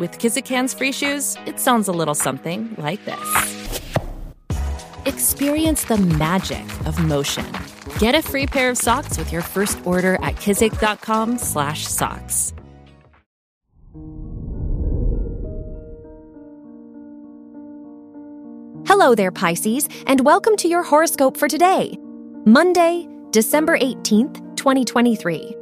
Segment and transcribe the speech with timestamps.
[0.00, 3.80] With Kizik hands free shoes, it sounds a little something like this.
[5.04, 7.44] Experience the magic of motion.
[7.98, 12.54] Get a free pair of socks with your first order at kizik.com/socks.
[18.86, 21.98] Hello there, Pisces, and welcome to your horoscope for today,
[22.46, 25.59] Monday, December 18th, 2023.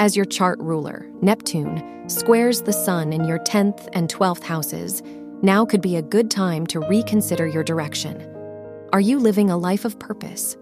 [0.00, 5.02] As your chart ruler, Neptune, squares the sun in your 10th and 12th houses,
[5.42, 8.18] now could be a good time to reconsider your direction.
[8.94, 10.56] Are you living a life of purpose?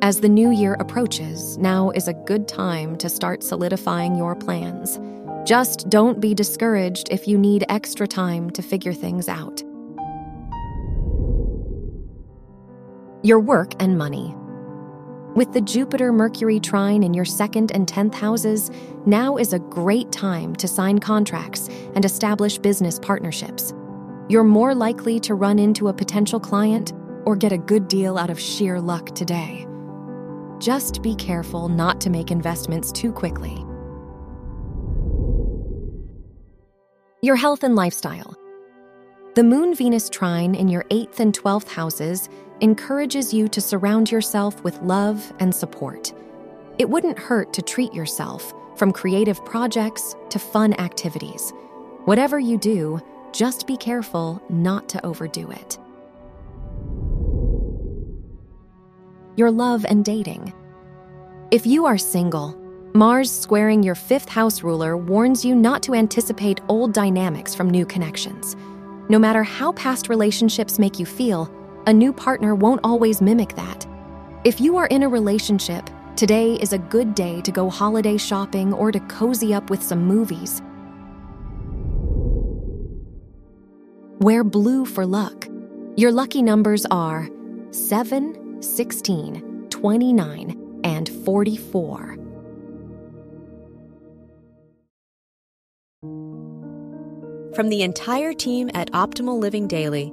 [0.00, 4.98] As the new year approaches, now is a good time to start solidifying your plans.
[5.46, 9.62] Just don't be discouraged if you need extra time to figure things out.
[13.22, 14.34] Your work and money.
[15.36, 18.68] With the Jupiter Mercury trine in your second and 10th houses,
[19.06, 23.72] now is a great time to sign contracts and establish business partnerships.
[24.28, 28.28] You're more likely to run into a potential client or get a good deal out
[28.28, 29.68] of sheer luck today.
[30.58, 33.64] Just be careful not to make investments too quickly.
[37.22, 38.34] Your health and lifestyle.
[39.36, 42.28] The Moon Venus trine in your 8th and 12th houses
[42.60, 46.12] encourages you to surround yourself with love and support.
[46.78, 51.52] It wouldn't hurt to treat yourself, from creative projects to fun activities.
[52.06, 53.00] Whatever you do,
[53.32, 55.78] just be careful not to overdo it.
[59.36, 60.52] Your love and dating.
[61.50, 62.56] If you are single,
[62.94, 67.86] Mars squaring your fifth house ruler warns you not to anticipate old dynamics from new
[67.86, 68.56] connections.
[69.08, 71.52] No matter how past relationships make you feel,
[71.90, 73.84] a new partner won't always mimic that.
[74.44, 78.72] If you are in a relationship, today is a good day to go holiday shopping
[78.72, 80.62] or to cozy up with some movies.
[84.20, 85.48] Wear blue for luck.
[85.96, 87.28] Your lucky numbers are
[87.72, 92.16] 7, 16, 29, and 44.
[97.56, 100.12] From the entire team at Optimal Living Daily,